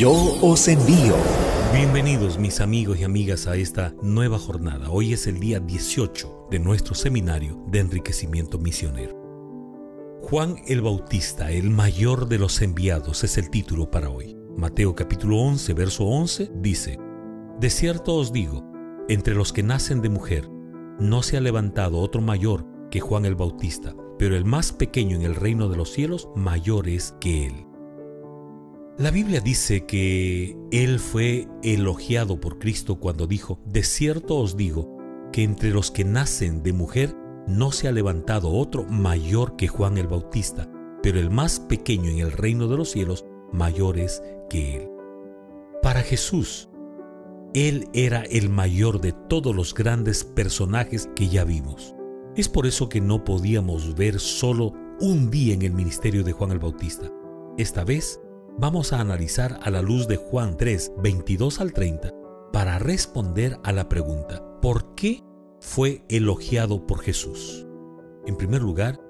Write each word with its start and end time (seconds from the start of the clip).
Yo 0.00 0.14
os 0.40 0.66
envío. 0.66 1.14
Bienvenidos 1.74 2.38
mis 2.38 2.62
amigos 2.62 2.98
y 2.98 3.04
amigas 3.04 3.46
a 3.46 3.56
esta 3.56 3.92
nueva 4.00 4.38
jornada. 4.38 4.88
Hoy 4.88 5.12
es 5.12 5.26
el 5.26 5.38
día 5.38 5.60
18 5.60 6.46
de 6.50 6.58
nuestro 6.58 6.94
seminario 6.94 7.62
de 7.66 7.80
enriquecimiento 7.80 8.58
misionero. 8.58 9.14
Juan 10.22 10.56
el 10.66 10.80
Bautista, 10.80 11.50
el 11.50 11.68
mayor 11.68 12.28
de 12.28 12.38
los 12.38 12.62
enviados, 12.62 13.24
es 13.24 13.36
el 13.36 13.50
título 13.50 13.90
para 13.90 14.08
hoy. 14.08 14.34
Mateo 14.56 14.94
capítulo 14.94 15.36
11, 15.36 15.74
verso 15.74 16.06
11 16.06 16.50
dice, 16.54 16.98
De 17.58 17.68
cierto 17.68 18.14
os 18.14 18.32
digo, 18.32 18.64
entre 19.10 19.34
los 19.34 19.52
que 19.52 19.62
nacen 19.62 20.00
de 20.00 20.08
mujer, 20.08 20.48
no 20.98 21.22
se 21.22 21.36
ha 21.36 21.42
levantado 21.42 21.98
otro 21.98 22.22
mayor 22.22 22.64
que 22.90 23.00
Juan 23.00 23.26
el 23.26 23.34
Bautista, 23.34 23.94
pero 24.18 24.34
el 24.34 24.46
más 24.46 24.72
pequeño 24.72 25.16
en 25.16 25.22
el 25.24 25.34
reino 25.34 25.68
de 25.68 25.76
los 25.76 25.92
cielos 25.92 26.30
mayor 26.34 26.88
es 26.88 27.14
que 27.20 27.48
él. 27.48 27.69
La 29.00 29.10
Biblia 29.10 29.40
dice 29.40 29.86
que 29.86 30.54
Él 30.70 30.98
fue 30.98 31.48
elogiado 31.62 32.38
por 32.38 32.58
Cristo 32.58 33.00
cuando 33.00 33.26
dijo, 33.26 33.58
de 33.64 33.82
cierto 33.82 34.36
os 34.36 34.58
digo, 34.58 34.94
que 35.32 35.42
entre 35.42 35.70
los 35.70 35.90
que 35.90 36.04
nacen 36.04 36.62
de 36.62 36.74
mujer 36.74 37.16
no 37.46 37.72
se 37.72 37.88
ha 37.88 37.92
levantado 37.92 38.50
otro 38.50 38.84
mayor 38.84 39.56
que 39.56 39.68
Juan 39.68 39.96
el 39.96 40.06
Bautista, 40.06 40.70
pero 41.02 41.18
el 41.18 41.30
más 41.30 41.60
pequeño 41.60 42.10
en 42.10 42.18
el 42.18 42.30
reino 42.30 42.68
de 42.68 42.76
los 42.76 42.90
cielos 42.90 43.24
mayor 43.54 43.98
es 43.98 44.22
que 44.50 44.76
Él. 44.76 44.90
Para 45.80 46.02
Jesús, 46.02 46.68
Él 47.54 47.88
era 47.94 48.24
el 48.24 48.50
mayor 48.50 49.00
de 49.00 49.12
todos 49.30 49.56
los 49.56 49.72
grandes 49.72 50.24
personajes 50.24 51.08
que 51.16 51.26
ya 51.26 51.44
vimos. 51.44 51.94
Es 52.36 52.50
por 52.50 52.66
eso 52.66 52.90
que 52.90 53.00
no 53.00 53.24
podíamos 53.24 53.94
ver 53.94 54.20
solo 54.20 54.74
un 55.00 55.30
día 55.30 55.54
en 55.54 55.62
el 55.62 55.72
ministerio 55.72 56.22
de 56.22 56.32
Juan 56.32 56.50
el 56.50 56.58
Bautista. 56.58 57.10
Esta 57.56 57.82
vez 57.82 58.20
vamos 58.60 58.92
a 58.92 59.00
analizar 59.00 59.58
a 59.62 59.70
la 59.70 59.80
luz 59.80 60.06
de 60.06 60.18
Juan 60.18 60.58
3, 60.58 60.92
22 61.02 61.60
al 61.62 61.72
30 61.72 62.12
para 62.52 62.78
responder 62.78 63.58
a 63.64 63.72
la 63.72 63.88
pregunta, 63.88 64.44
¿por 64.60 64.94
qué 64.94 65.24
fue 65.60 66.04
elogiado 66.10 66.86
por 66.86 67.00
Jesús? 67.00 67.66
En 68.26 68.36
primer 68.36 68.60
lugar, 68.60 69.00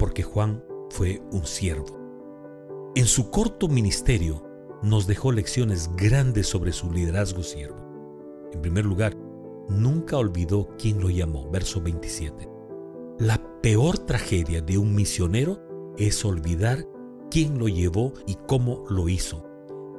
porque 0.00 0.24
Juan 0.24 0.64
fue 0.90 1.22
un 1.30 1.46
siervo. 1.46 1.86
En 2.96 3.06
su 3.06 3.30
corto 3.30 3.68
ministerio 3.68 4.44
nos 4.82 5.06
dejó 5.06 5.30
lecciones 5.30 5.88
grandes 5.94 6.48
sobre 6.48 6.72
su 6.72 6.90
liderazgo 6.90 7.44
siervo. 7.44 7.78
En 8.52 8.60
primer 8.60 8.84
lugar, 8.84 9.16
nunca 9.68 10.18
olvidó 10.18 10.68
quién 10.78 11.00
lo 11.00 11.10
llamó, 11.10 11.48
verso 11.48 11.80
27. 11.80 12.48
La 13.20 13.40
peor 13.62 13.98
tragedia 13.98 14.62
de 14.62 14.78
un 14.78 14.96
misionero 14.96 15.94
es 15.96 16.24
olvidar 16.24 16.84
quién 17.30 17.58
lo 17.58 17.68
llevó 17.68 18.12
y 18.26 18.36
cómo 18.46 18.84
lo 18.88 19.08
hizo. 19.08 19.44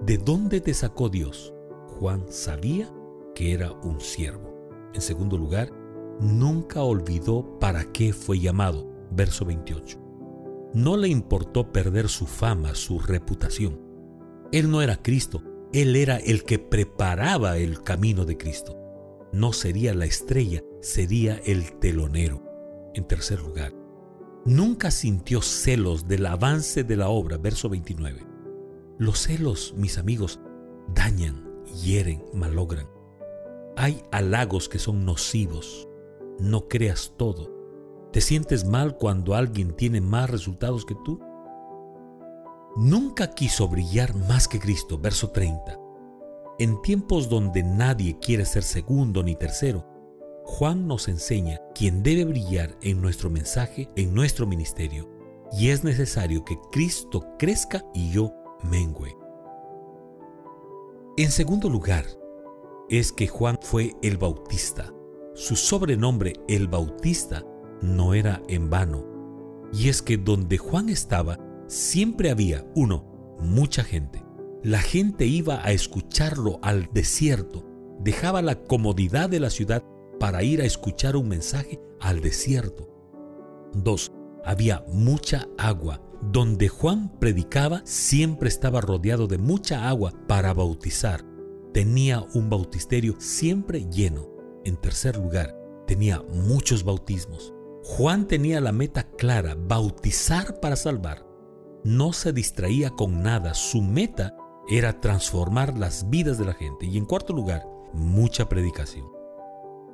¿De 0.01 0.17
dónde 0.17 0.61
te 0.61 0.73
sacó 0.73 1.09
Dios? 1.09 1.53
Juan 1.99 2.25
sabía 2.29 2.93
que 3.33 3.53
era 3.53 3.71
un 3.71 3.99
siervo. 3.99 4.55
En 4.93 5.01
segundo 5.01 5.37
lugar, 5.37 5.71
nunca 6.19 6.83
olvidó 6.83 7.57
para 7.59 7.91
qué 7.91 8.13
fue 8.13 8.39
llamado. 8.39 8.87
Verso 9.11 9.45
28. 9.45 9.99
No 10.73 10.97
le 10.97 11.07
importó 11.07 11.71
perder 11.71 12.09
su 12.09 12.27
fama, 12.27 12.75
su 12.75 12.99
reputación. 12.99 13.79
Él 14.51 14.69
no 14.69 14.81
era 14.81 15.01
Cristo, 15.01 15.41
él 15.73 15.95
era 15.95 16.17
el 16.17 16.43
que 16.43 16.59
preparaba 16.59 17.57
el 17.57 17.83
camino 17.83 18.25
de 18.25 18.37
Cristo. 18.37 18.77
No 19.33 19.53
sería 19.53 19.93
la 19.93 20.05
estrella, 20.05 20.63
sería 20.81 21.41
el 21.45 21.73
telonero. 21.79 22.43
En 22.93 23.05
tercer 23.05 23.41
lugar, 23.41 23.73
nunca 24.47 24.91
sintió 24.91 25.41
celos 25.41 26.07
del 26.07 26.25
avance 26.25 26.83
de 26.83 26.95
la 26.95 27.09
obra, 27.09 27.37
verso 27.37 27.69
29. 27.69 28.25
Los 28.97 29.19
celos, 29.19 29.73
mis 29.75 29.97
amigos, 29.97 30.39
dañan, 30.95 31.45
hieren, 31.83 32.23
malogran. 32.33 32.87
Hay 33.75 34.01
halagos 34.11 34.69
que 34.69 34.79
son 34.79 35.05
nocivos. 35.05 35.87
No 36.39 36.67
creas 36.67 37.13
todo. 37.17 37.53
¿Te 38.11 38.21
sientes 38.21 38.65
mal 38.65 38.97
cuando 38.97 39.35
alguien 39.35 39.75
tiene 39.75 39.99
más 40.01 40.29
resultados 40.29 40.85
que 40.85 40.95
tú? 41.03 41.19
Nunca 42.77 43.31
quiso 43.31 43.67
brillar 43.67 44.15
más 44.15 44.47
que 44.47 44.59
Cristo, 44.59 44.97
verso 44.97 45.29
30. 45.29 45.77
En 46.57 46.81
tiempos 46.81 47.29
donde 47.29 47.63
nadie 47.63 48.17
quiere 48.19 48.45
ser 48.45 48.63
segundo 48.63 49.23
ni 49.23 49.35
tercero, 49.35 49.85
Juan 50.45 50.87
nos 50.87 51.09
enseña 51.09 51.59
quién 51.77 52.01
debe 52.01 52.25
brillar 52.25 52.75
en 52.81 53.01
nuestro 53.01 53.29
mensaje, 53.29 53.89
en 53.95 54.13
nuestro 54.13 54.47
ministerio, 54.47 55.07
y 55.51 55.69
es 55.69 55.83
necesario 55.83 56.43
que 56.43 56.57
Cristo 56.71 57.35
crezca 57.37 57.85
y 57.93 58.11
yo 58.11 58.33
mengüe. 58.63 59.15
En 61.17 61.29
segundo 61.29 61.69
lugar, 61.69 62.05
es 62.89 63.11
que 63.11 63.27
Juan 63.27 63.59
fue 63.61 63.93
el 64.01 64.17
Bautista. 64.17 64.91
Su 65.35 65.55
sobrenombre, 65.55 66.33
el 66.47 66.67
Bautista, 66.67 67.45
no 67.81 68.13
era 68.13 68.41
en 68.47 68.69
vano. 68.69 69.05
Y 69.71 69.89
es 69.89 70.01
que 70.01 70.17
donde 70.17 70.57
Juan 70.57 70.89
estaba, 70.89 71.37
siempre 71.67 72.31
había, 72.31 72.65
uno, 72.75 73.35
mucha 73.39 73.83
gente. 73.83 74.23
La 74.63 74.79
gente 74.79 75.25
iba 75.25 75.63
a 75.63 75.71
escucharlo 75.71 76.59
al 76.63 76.89
desierto, 76.91 77.67
dejaba 77.99 78.41
la 78.41 78.63
comodidad 78.63 79.29
de 79.29 79.39
la 79.39 79.49
ciudad 79.51 79.83
para 80.19 80.43
ir 80.43 80.61
a 80.61 80.65
escuchar 80.65 81.15
un 81.15 81.27
mensaje 81.27 81.79
al 81.99 82.21
desierto. 82.21 82.89
2. 83.73 84.11
Había 84.43 84.85
mucha 84.87 85.47
agua. 85.57 86.01
Donde 86.21 86.67
Juan 86.67 87.11
predicaba 87.19 87.81
siempre 87.85 88.49
estaba 88.49 88.81
rodeado 88.81 89.27
de 89.27 89.37
mucha 89.37 89.87
agua 89.87 90.13
para 90.27 90.53
bautizar. 90.53 91.23
Tenía 91.73 92.25
un 92.33 92.49
bautisterio 92.49 93.15
siempre 93.19 93.85
lleno. 93.89 94.27
En 94.65 94.77
tercer 94.77 95.17
lugar, 95.17 95.55
tenía 95.85 96.23
muchos 96.33 96.83
bautismos. 96.83 97.53
Juan 97.83 98.27
tenía 98.27 98.59
la 98.59 98.71
meta 98.71 99.03
clara, 99.03 99.55
bautizar 99.57 100.59
para 100.59 100.75
salvar. 100.75 101.25
No 101.83 102.13
se 102.13 102.33
distraía 102.33 102.89
con 102.89 103.21
nada, 103.21 103.53
su 103.53 103.81
meta 103.81 104.35
era 104.67 104.99
transformar 104.99 105.77
las 105.77 106.09
vidas 106.09 106.37
de 106.37 106.45
la 106.45 106.53
gente. 106.53 106.85
Y 106.85 106.97
en 106.97 107.05
cuarto 107.05 107.33
lugar, 107.33 107.65
mucha 107.93 108.49
predicación. 108.49 109.16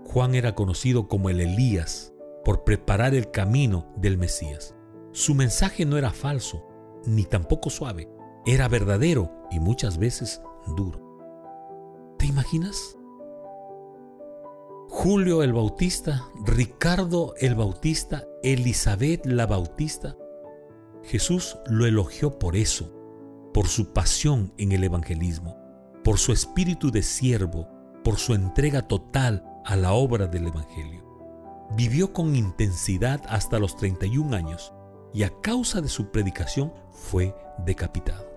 Juan 0.05 0.35
era 0.35 0.55
conocido 0.55 1.07
como 1.07 1.29
el 1.29 1.39
Elías 1.39 2.13
por 2.43 2.63
preparar 2.63 3.15
el 3.15 3.31
camino 3.31 3.87
del 3.95 4.17
Mesías. 4.17 4.75
Su 5.11 5.33
mensaje 5.35 5.85
no 5.85 5.97
era 5.97 6.11
falso, 6.11 6.65
ni 7.05 7.23
tampoco 7.23 7.69
suave, 7.69 8.09
era 8.45 8.67
verdadero 8.67 9.31
y 9.51 9.59
muchas 9.59 9.97
veces 9.97 10.41
duro. 10.75 10.99
¿Te 12.17 12.25
imaginas? 12.25 12.97
Julio 14.89 15.43
el 15.43 15.53
Bautista, 15.53 16.23
Ricardo 16.45 17.33
el 17.39 17.55
Bautista, 17.55 18.25
Elizabeth 18.43 19.25
la 19.25 19.45
Bautista. 19.45 20.15
Jesús 21.03 21.57
lo 21.67 21.85
elogió 21.85 22.37
por 22.37 22.55
eso, 22.55 22.93
por 23.53 23.67
su 23.67 23.93
pasión 23.93 24.53
en 24.57 24.71
el 24.71 24.83
evangelismo, 24.83 25.57
por 26.03 26.19
su 26.19 26.31
espíritu 26.31 26.91
de 26.91 27.03
siervo, 27.03 27.67
por 28.03 28.17
su 28.17 28.33
entrega 28.33 28.87
total 28.87 29.52
a 29.65 29.75
la 29.75 29.93
obra 29.93 30.27
del 30.27 30.47
Evangelio. 30.47 31.03
Vivió 31.75 32.13
con 32.13 32.35
intensidad 32.35 33.21
hasta 33.27 33.59
los 33.59 33.75
31 33.77 34.35
años 34.35 34.73
y 35.13 35.23
a 35.23 35.29
causa 35.41 35.81
de 35.81 35.89
su 35.89 36.11
predicación 36.11 36.73
fue 36.91 37.35
decapitado. 37.65 38.27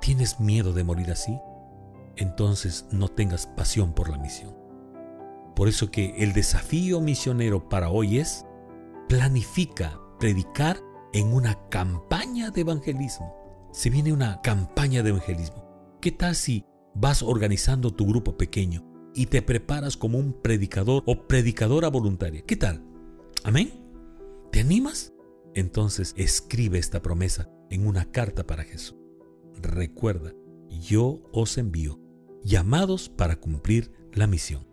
¿Tienes 0.00 0.38
miedo 0.40 0.72
de 0.72 0.84
morir 0.84 1.10
así? 1.10 1.38
Entonces 2.16 2.86
no 2.90 3.08
tengas 3.08 3.46
pasión 3.46 3.92
por 3.92 4.08
la 4.08 4.18
misión. 4.18 4.56
Por 5.54 5.68
eso 5.68 5.90
que 5.90 6.14
el 6.18 6.32
desafío 6.32 7.00
misionero 7.00 7.68
para 7.68 7.90
hoy 7.90 8.18
es 8.18 8.44
planifica 9.08 9.98
predicar 10.18 10.78
en 11.12 11.32
una 11.32 11.58
campaña 11.68 12.50
de 12.50 12.60
evangelismo. 12.60 13.34
Se 13.72 13.90
viene 13.90 14.12
una 14.12 14.40
campaña 14.42 15.02
de 15.02 15.10
evangelismo. 15.10 15.64
¿Qué 16.00 16.12
tal 16.12 16.36
si 16.36 16.64
vas 16.94 17.22
organizando 17.22 17.92
tu 17.92 18.06
grupo 18.06 18.36
pequeño? 18.36 18.84
Y 19.18 19.26
te 19.26 19.42
preparas 19.42 19.96
como 19.96 20.16
un 20.16 20.32
predicador 20.32 21.02
o 21.04 21.26
predicadora 21.26 21.88
voluntaria. 21.88 22.42
¿Qué 22.42 22.54
tal? 22.54 22.84
¿Amén? 23.42 23.72
¿Te 24.52 24.60
animas? 24.60 25.12
Entonces 25.56 26.14
escribe 26.16 26.78
esta 26.78 27.02
promesa 27.02 27.50
en 27.68 27.88
una 27.88 28.12
carta 28.12 28.46
para 28.46 28.62
Jesús. 28.62 28.96
Recuerda, 29.60 30.34
yo 30.70 31.20
os 31.32 31.58
envío, 31.58 31.98
llamados 32.44 33.08
para 33.08 33.40
cumplir 33.40 33.90
la 34.12 34.28
misión. 34.28 34.68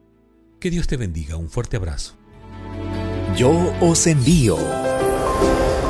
Que 0.60 0.70
Dios 0.70 0.86
te 0.86 0.98
bendiga. 0.98 1.38
Un 1.38 1.50
fuerte 1.50 1.78
abrazo. 1.78 2.14
Yo 3.36 3.74
os 3.82 4.06
envío. 4.06 4.58